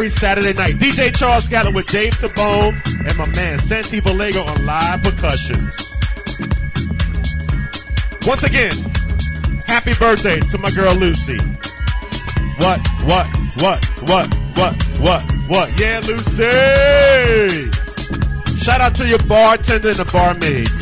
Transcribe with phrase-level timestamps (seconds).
[0.00, 0.76] Every Saturday night.
[0.76, 2.72] DJ Charles Scallon with Dave Tabone
[3.06, 5.68] and my man Santi Valego on live percussion.
[8.26, 8.72] Once again,
[9.66, 11.36] happy birthday to my girl Lucy.
[12.56, 13.26] What, what,
[13.60, 15.78] what, what, what, what, what?
[15.78, 17.70] Yeah, Lucy!
[18.58, 20.79] Shout out to your bartender and the barmaids.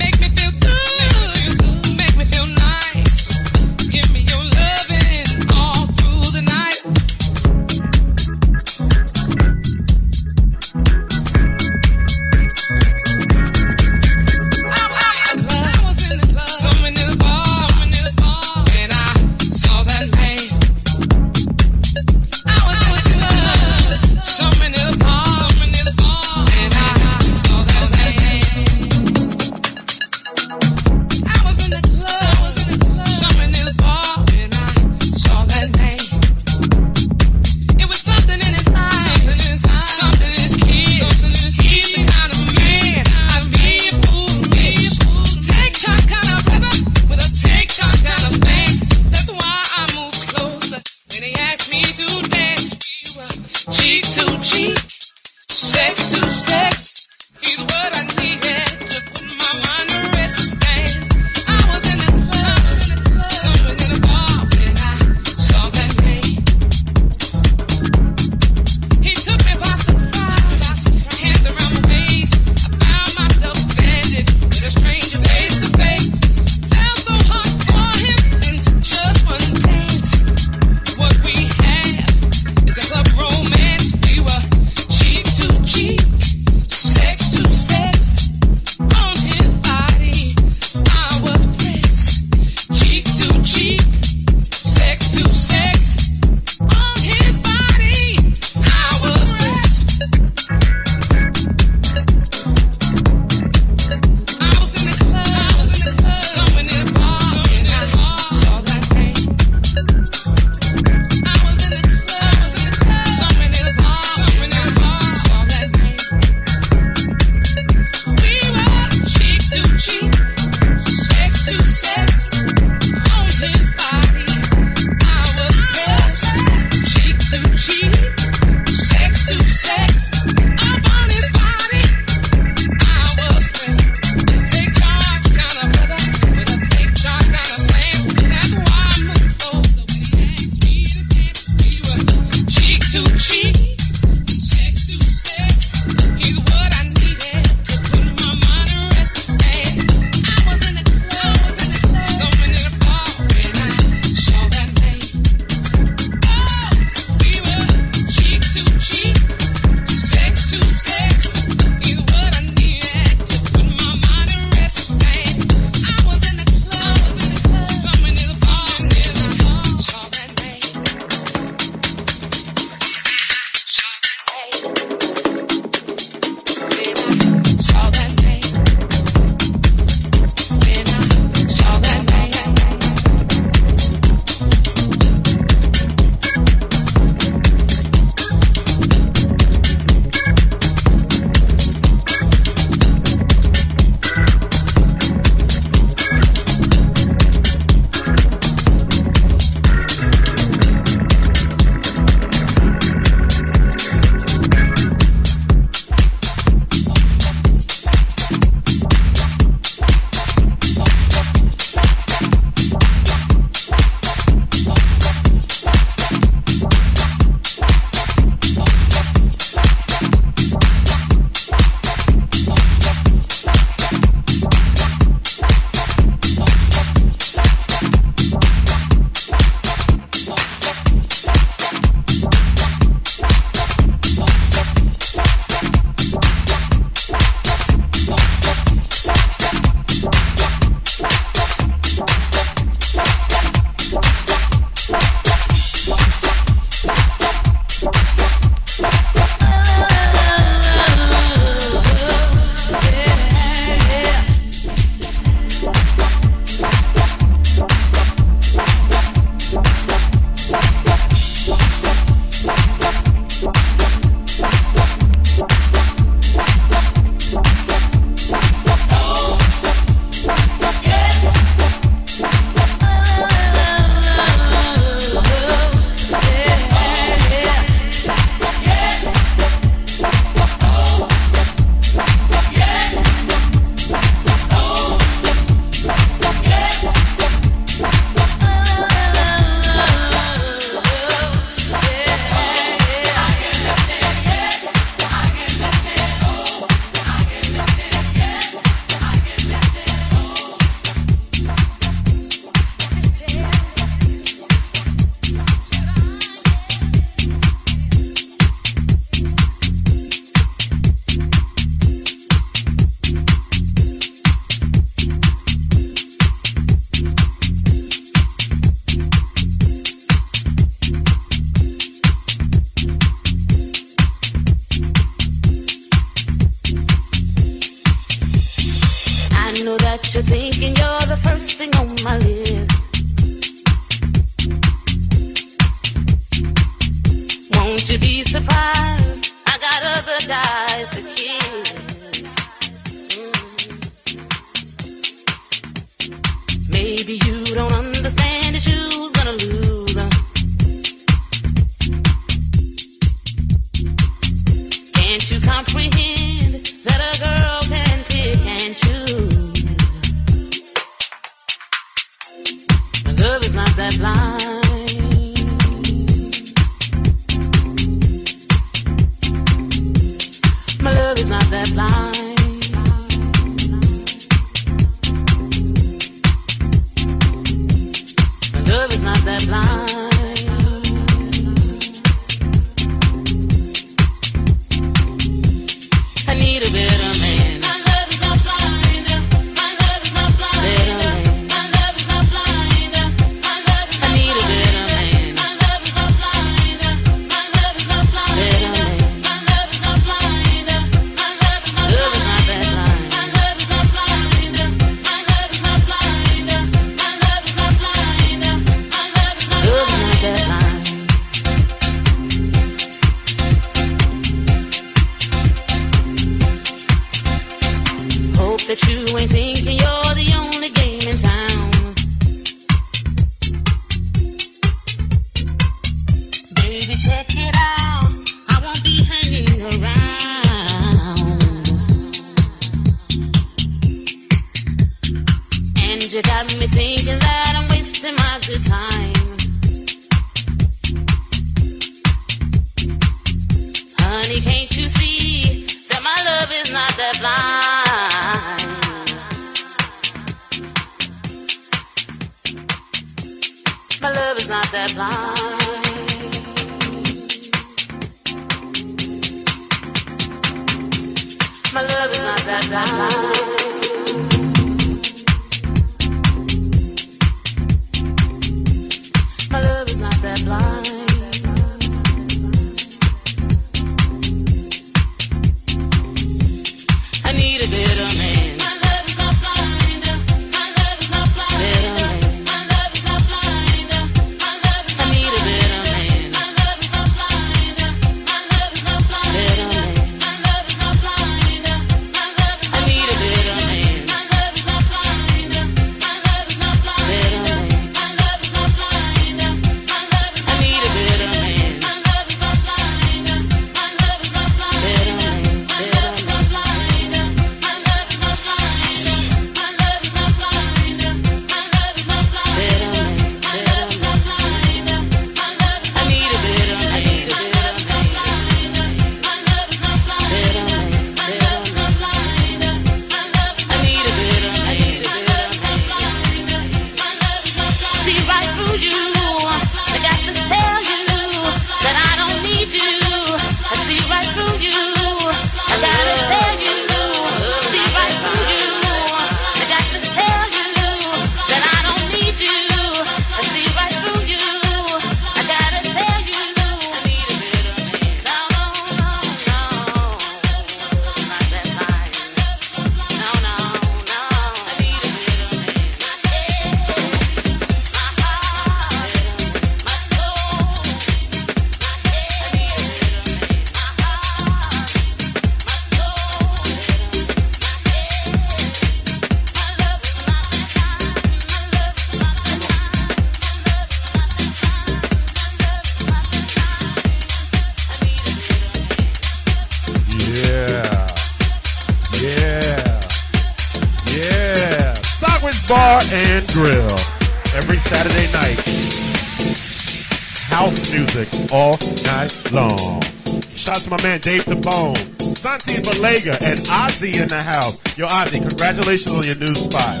[594.24, 597.76] Dave Tabone, Santi Balega, and Ozzy in the house.
[597.98, 600.00] Yo, Ozzy, congratulations on your new spot.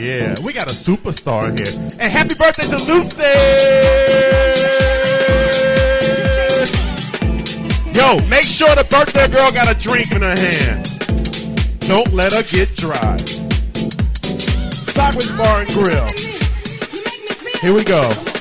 [0.00, 1.78] Yeah, we got a superstar here.
[2.00, 3.20] And happy birthday to Lucy!
[7.92, 10.88] Yo, make sure the birthday girl got a drink in her hand.
[11.80, 13.18] Don't let her get dry.
[14.72, 16.08] Sideways Bar and Grill.
[17.60, 18.33] Here we go.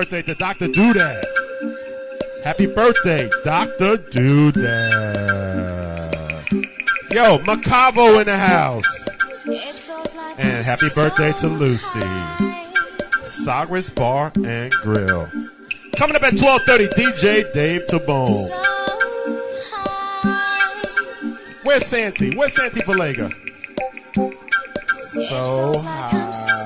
[0.00, 0.66] Birthday to Dr.
[0.68, 1.22] Doodad.
[2.42, 3.98] Happy birthday, Dr.
[3.98, 4.64] Doodad.
[7.12, 9.08] Yo, Macavo in the house.
[10.38, 12.00] And happy birthday to Lucy.
[13.24, 15.30] Sagres Bar and Grill.
[15.96, 18.48] Coming up at 12:30, DJ Dave Tabone.
[21.62, 22.34] Where's Santi?
[22.34, 23.30] Where's Santi Valega?
[25.28, 26.59] So high.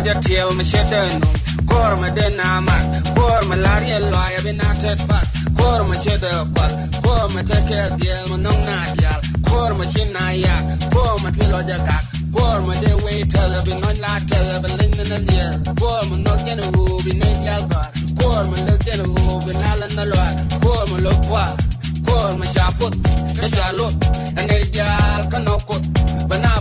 [0.00, 1.20] roger till me shedden
[1.66, 2.84] kor me den amak
[3.16, 5.26] kor me larie loya bin atet pat
[5.58, 6.72] kor me shedde kwal
[7.04, 10.54] kor me teke diel me nong na dial kor me shin na ya
[10.94, 12.04] kor me tilo ja kak
[12.36, 15.48] kor me de we tele bin non la tele bin lin na lia
[15.80, 17.88] kor me no gen wu bin ne dial bar
[18.20, 20.22] kor me lo gen wu bin ala na lo
[20.64, 21.44] kor me lo kwa
[22.08, 22.94] kor me chaput
[23.40, 23.86] ka chalo
[24.48, 25.82] ne dial kanokot
[26.28, 26.59] bana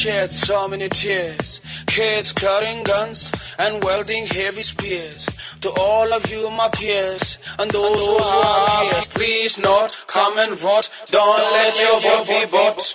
[0.00, 1.60] shed so many tears.
[1.86, 5.28] Kids carrying guns and wielding heavy spears.
[5.60, 9.90] To all of you, my peers, and those, and those who are here, please note,
[10.06, 10.88] come and vote.
[11.10, 12.89] Don't, Don't let, let your vote be bought.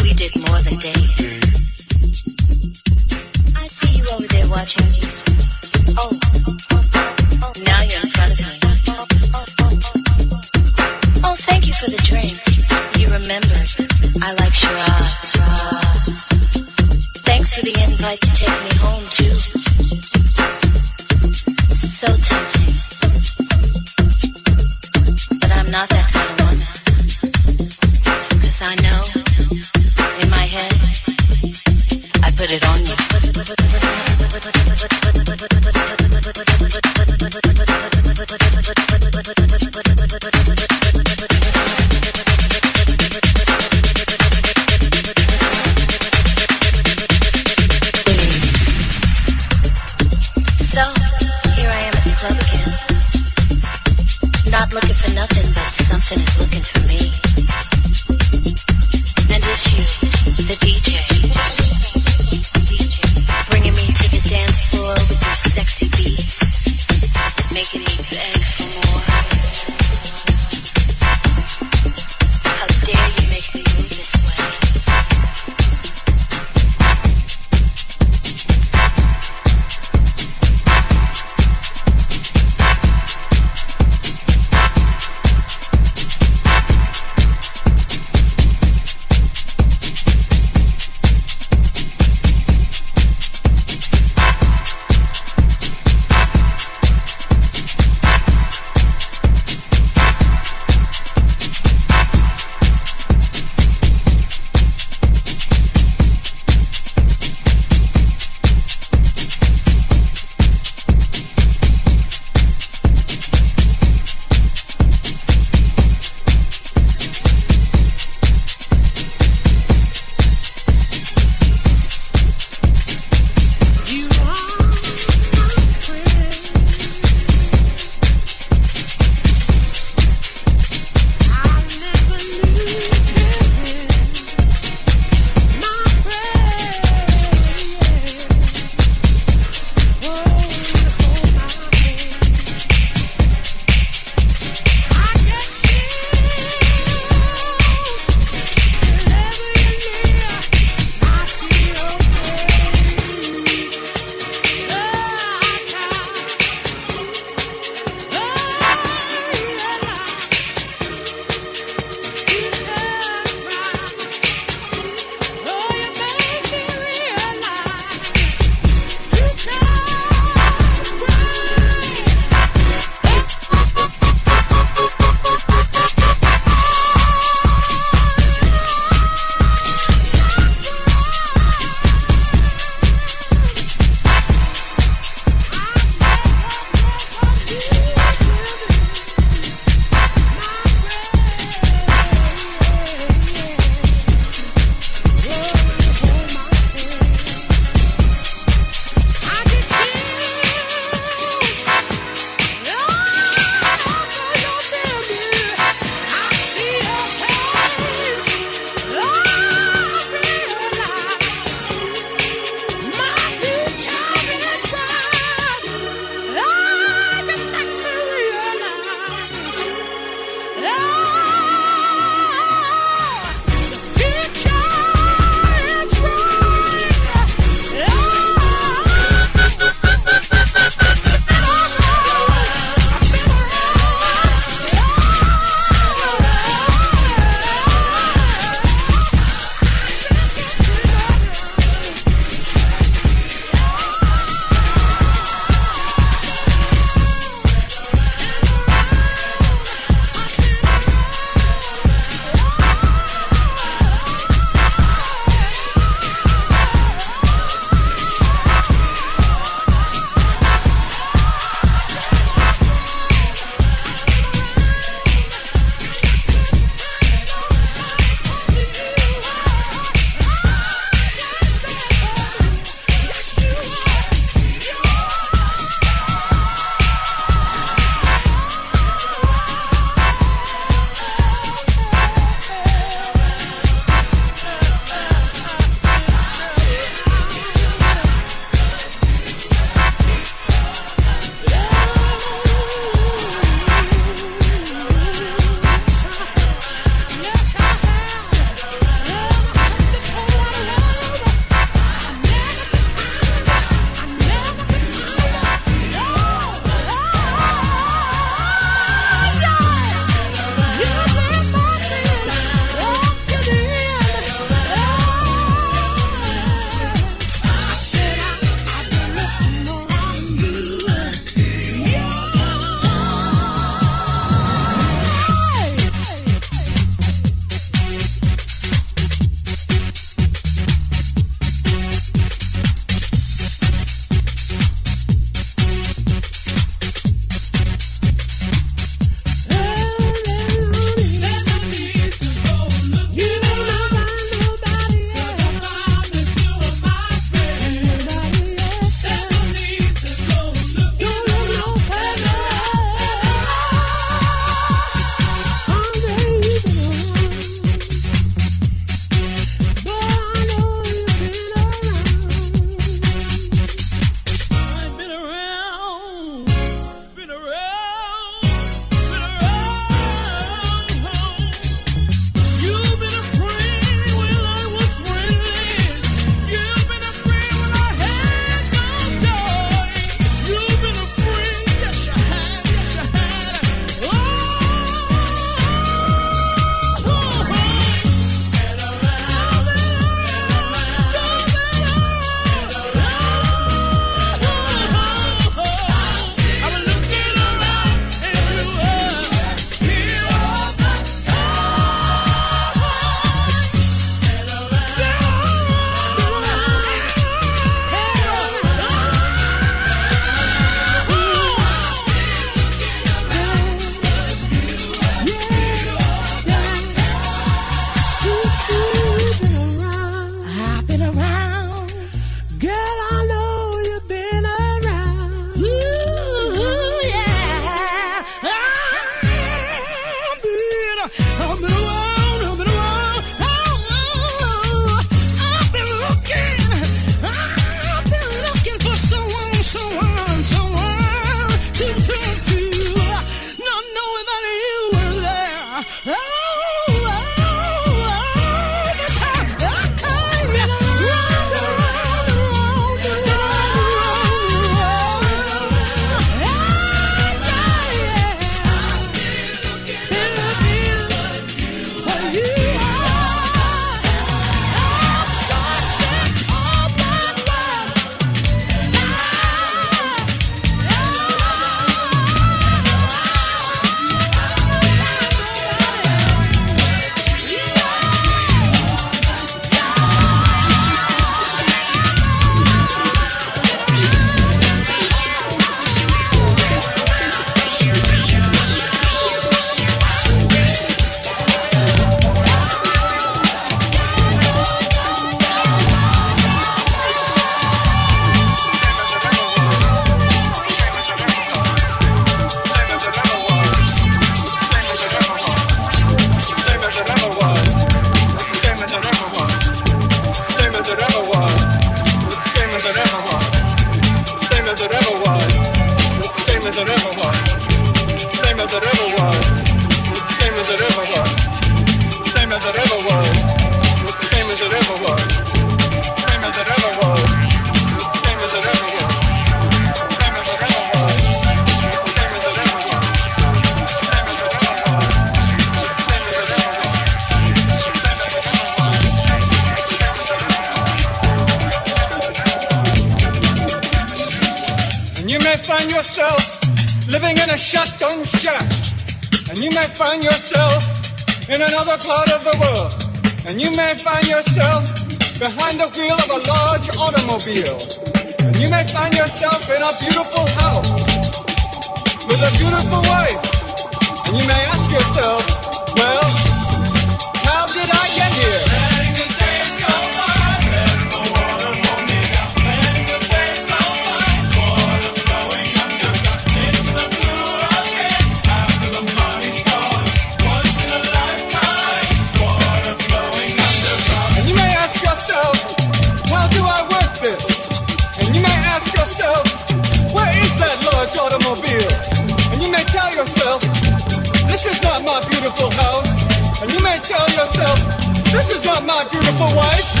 [599.61, 600.00] white.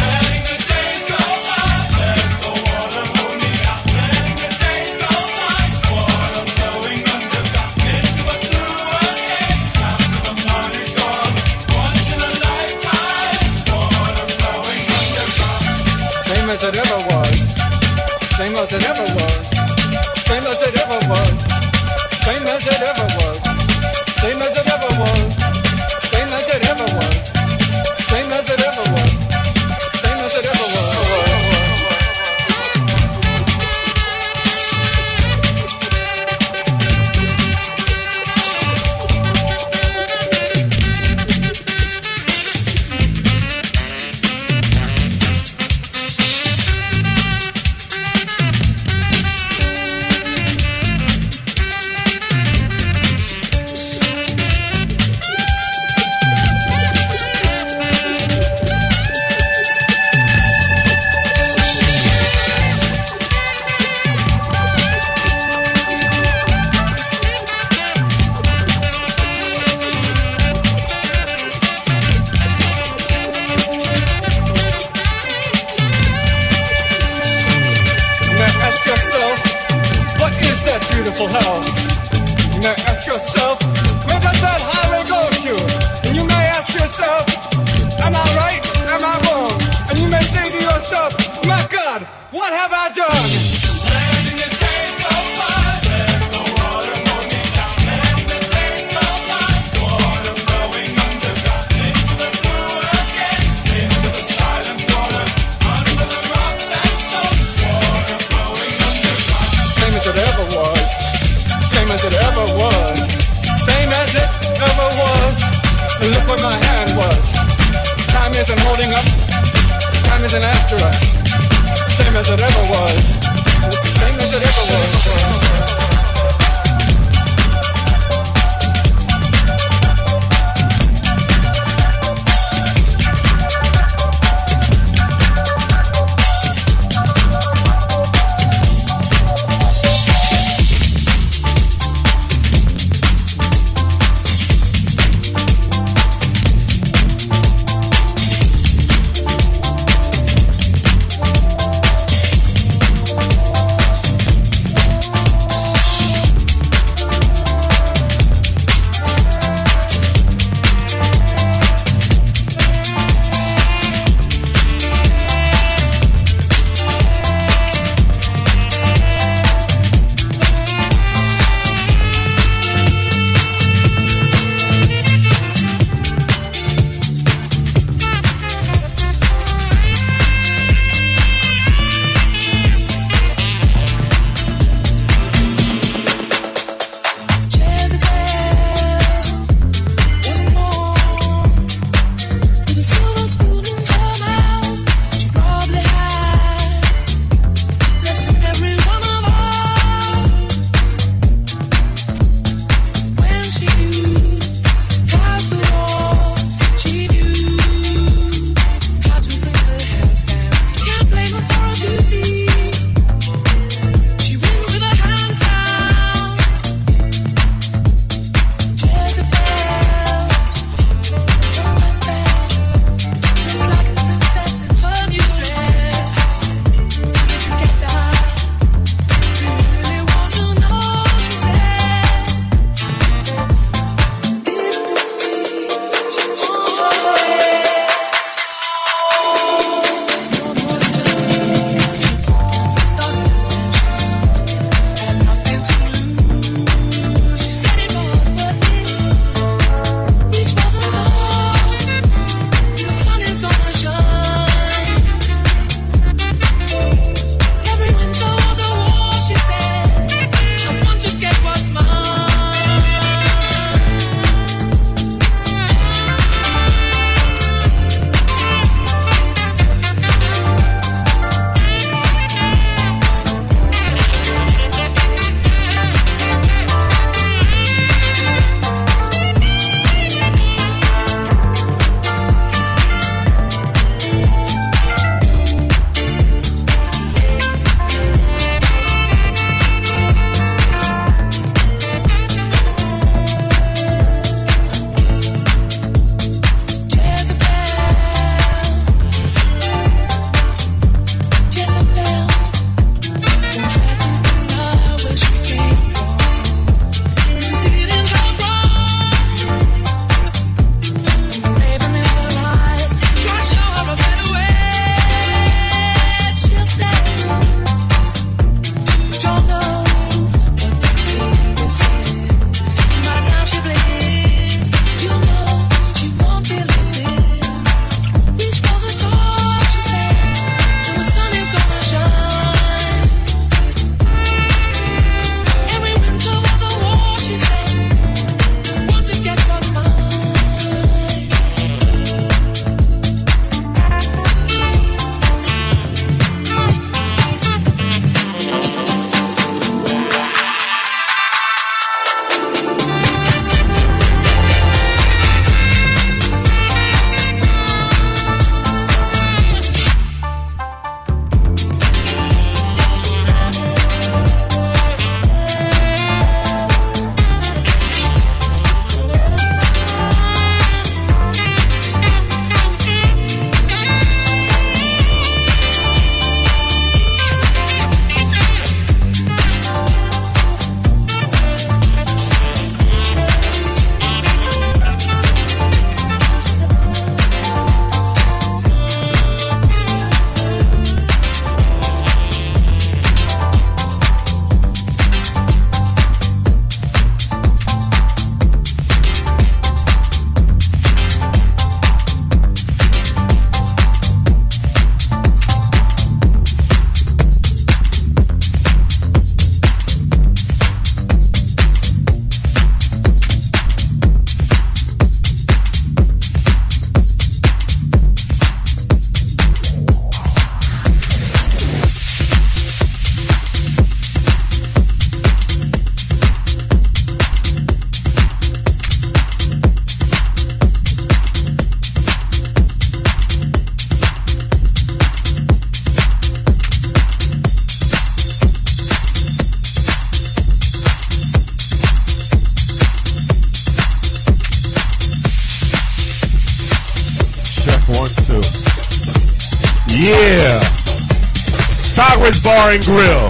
[452.71, 453.27] And Grill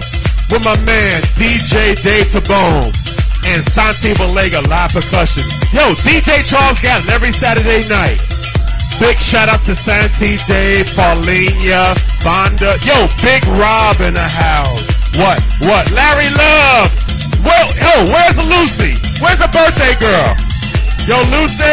[0.54, 2.94] with my man DJ Dave Tabone
[3.50, 5.42] and Santi Vallega live percussion.
[5.74, 8.22] Yo, DJ Charles Gatlin every Saturday night.
[9.02, 11.90] Big shout out to Santi Dave, Paulina,
[12.22, 12.78] Fonda.
[12.86, 14.86] Yo, Big Rob in the house.
[15.18, 15.42] What?
[15.66, 15.90] What?
[15.90, 16.94] Larry Love.
[17.42, 18.94] Well, yo, where's Lucy?
[19.18, 20.38] Where's the birthday girl?
[21.10, 21.66] Yo, Lucy!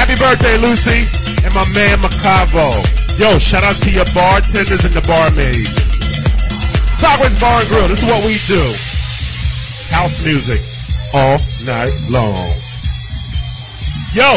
[0.00, 1.04] Happy birthday, Lucy.
[1.44, 2.80] And my man Macavo.
[3.20, 5.83] Yo, shout out to your bartenders and the barmaids.
[6.94, 8.62] Sagres Bar and Grill, this is what we do.
[9.98, 10.62] House music
[11.18, 11.34] all
[11.66, 12.38] night long.
[14.14, 14.30] Yo,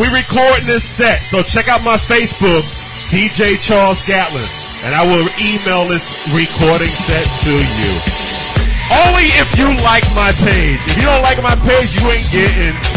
[0.00, 2.64] we recording this set, so check out my Facebook,
[3.12, 4.48] DJ Charles Gatlin,
[4.88, 7.92] and I will email this recording set to you.
[9.04, 10.80] Only if you like my page.
[10.88, 12.87] If you don't like my page, you ain't getting.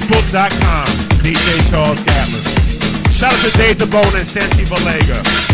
[0.00, 0.84] Facebook.com,
[1.22, 3.12] DJ Charles Gatlin.
[3.12, 5.49] Shout out to Dave DeBona and Santi Vallega.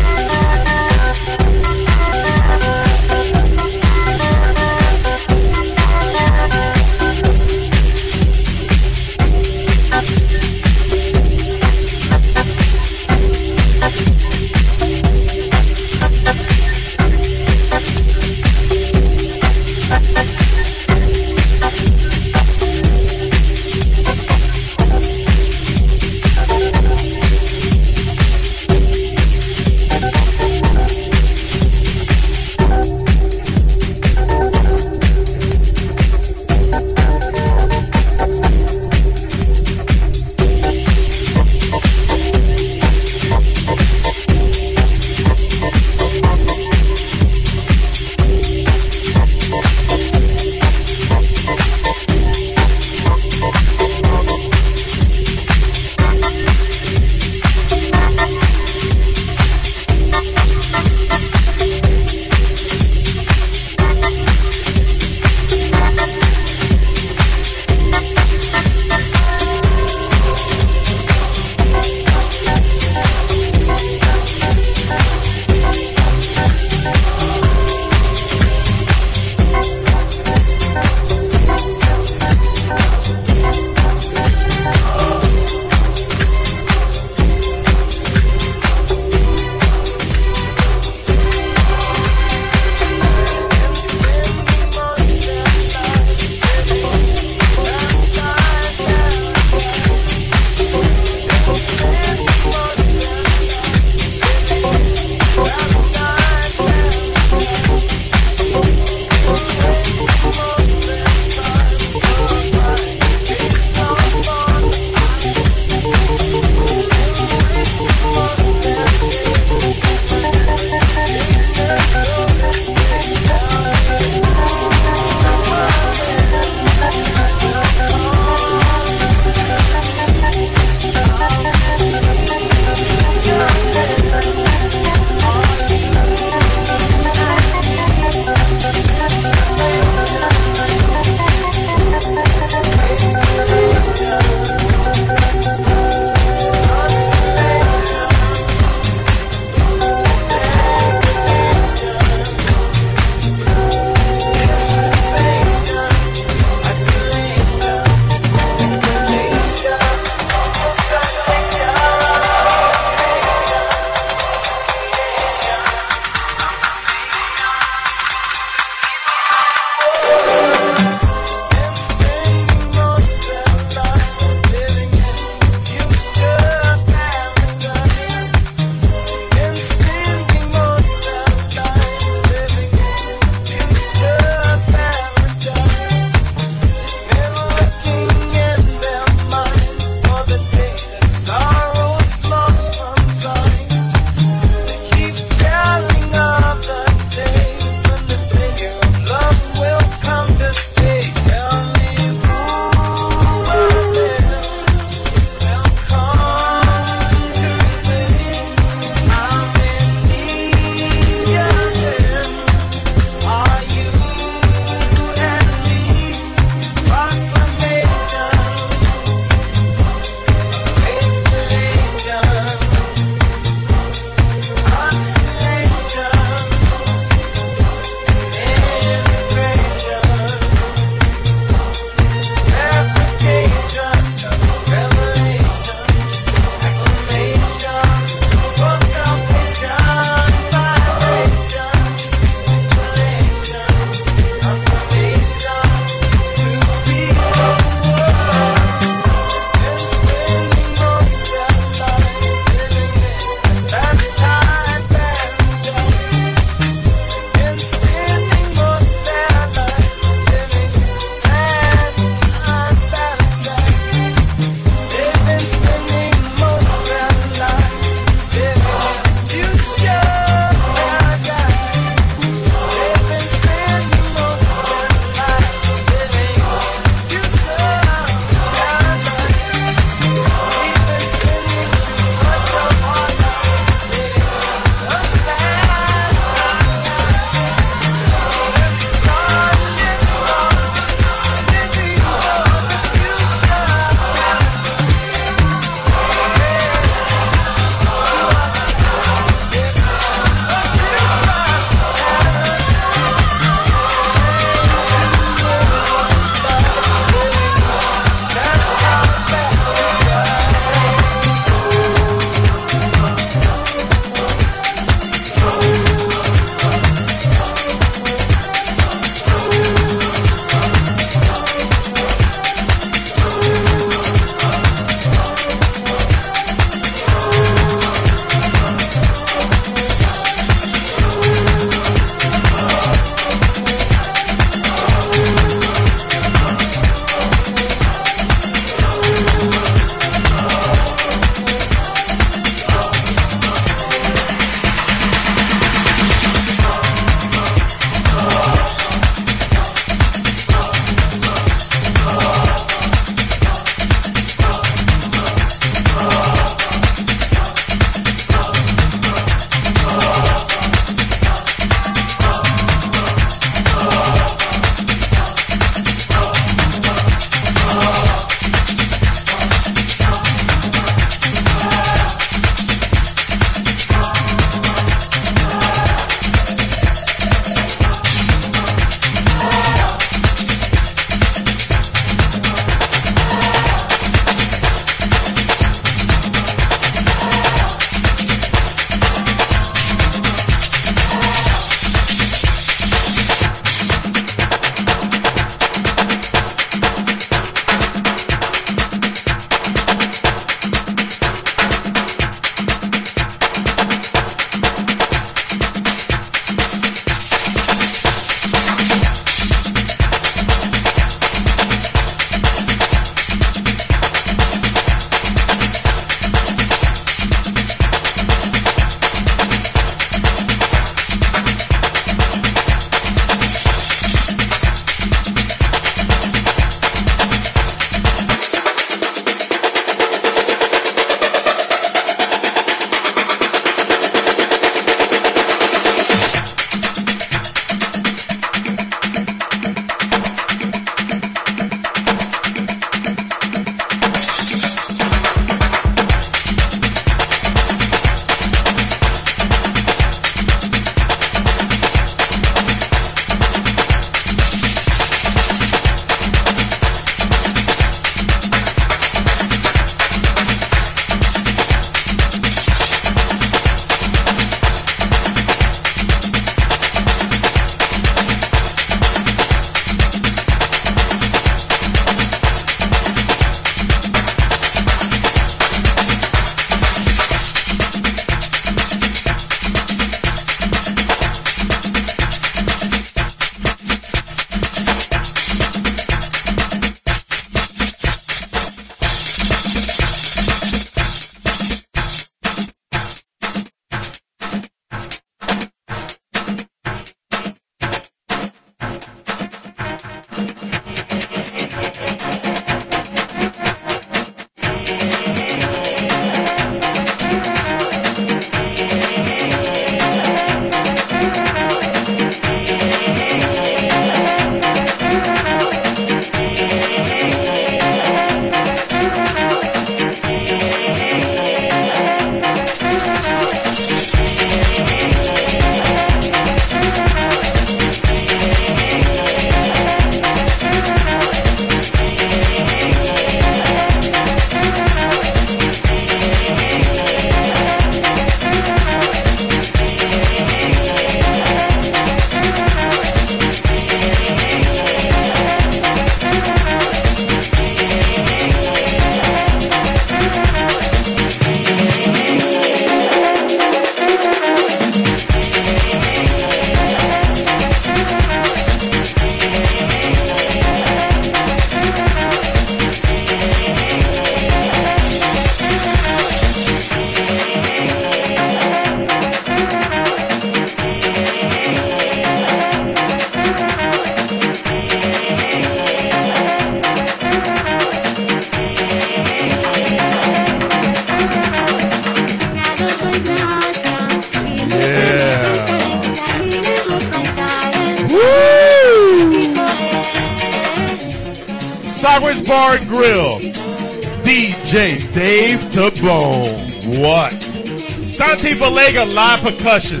[599.50, 600.00] Percussion.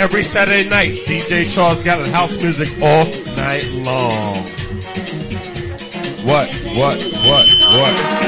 [0.00, 3.04] Every Saturday night, DJ Charles got house music all
[3.36, 4.34] night long.
[6.24, 6.48] What?
[6.74, 7.02] What?
[7.26, 7.50] What?
[7.60, 8.19] What?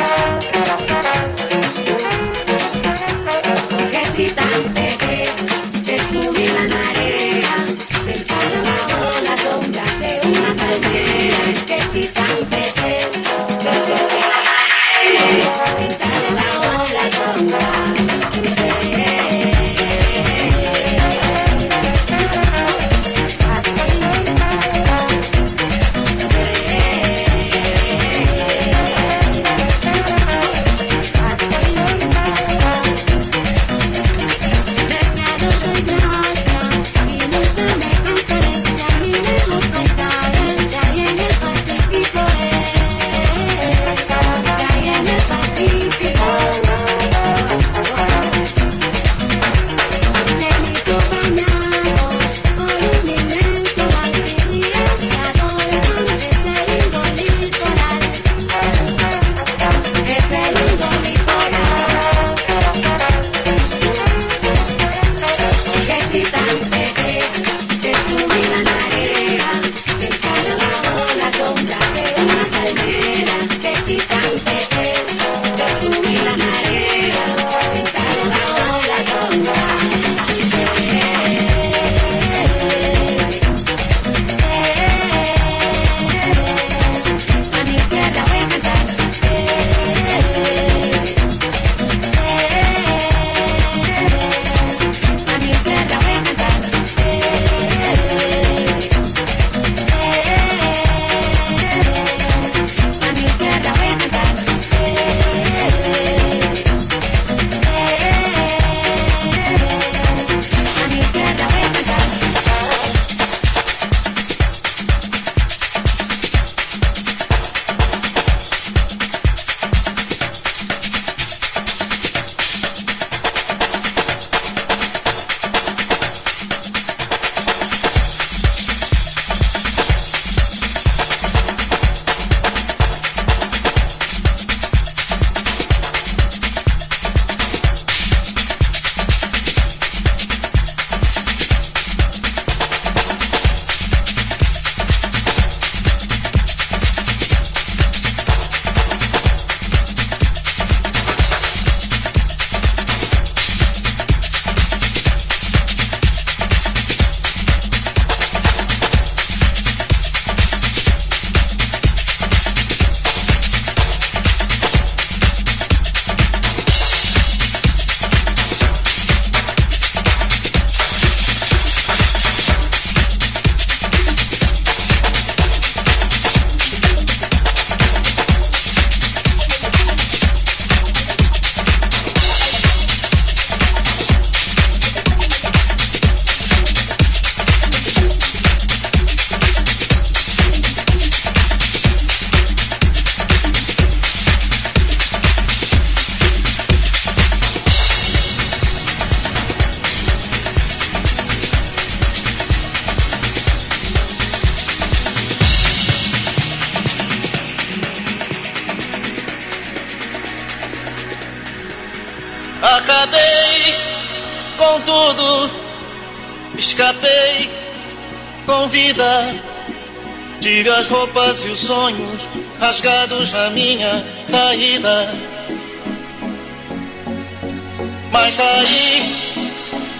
[228.52, 229.00] Saí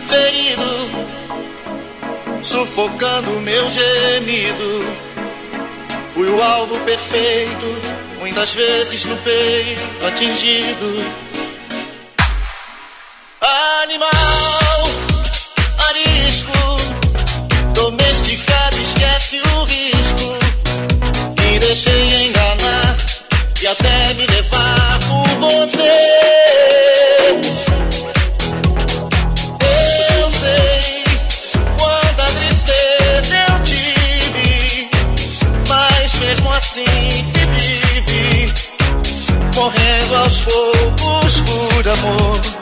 [0.09, 0.91] ferido,
[2.43, 4.87] sufocando meu gemido.
[6.13, 7.67] Fui o alvo perfeito,
[8.19, 10.95] muitas vezes no peito atingido.
[13.83, 14.11] Animal,
[15.89, 16.53] arisco,
[17.73, 20.39] domesticado, esquece o risco.
[21.41, 22.97] Me deixei enganar
[23.63, 26.12] e até me levar por você.
[40.15, 42.62] Aos poucos por amor.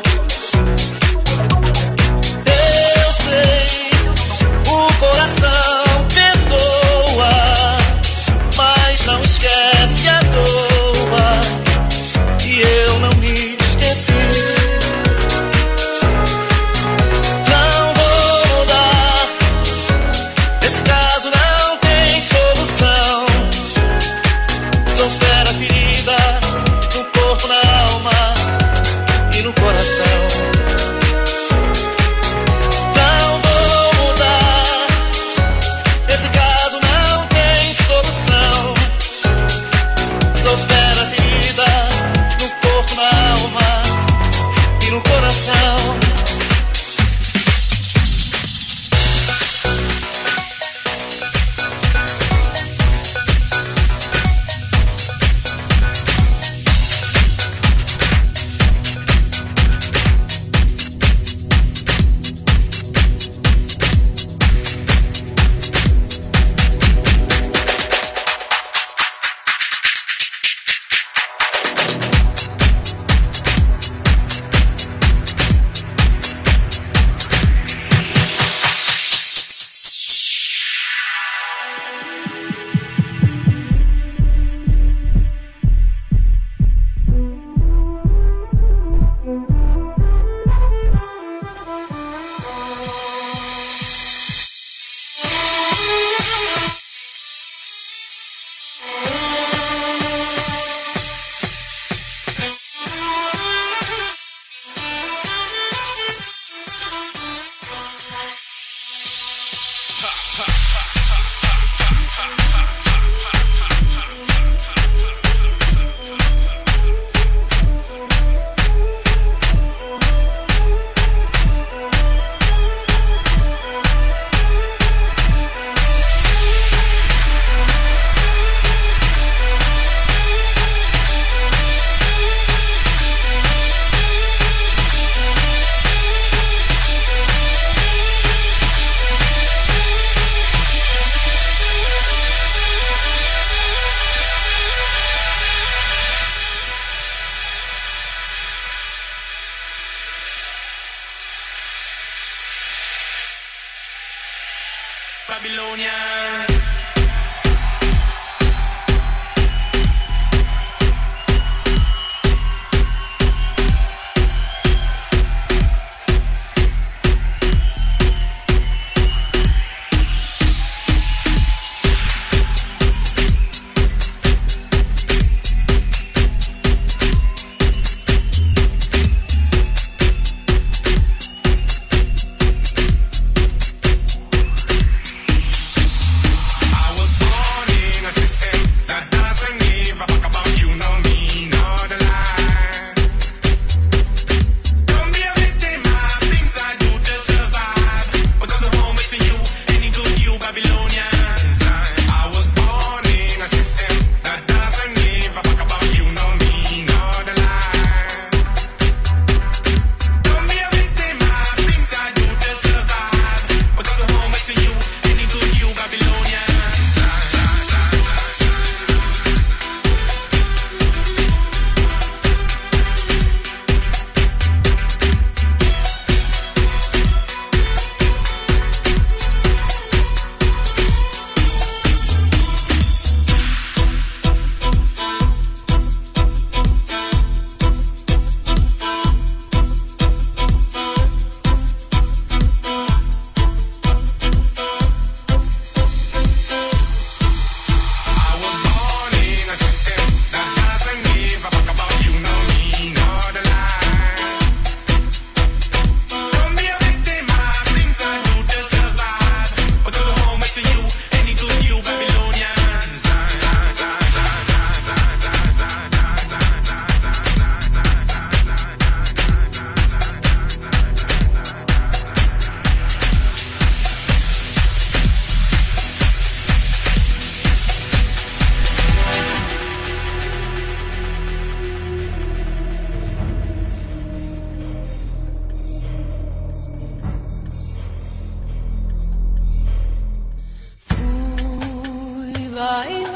[292.60, 293.09] ngại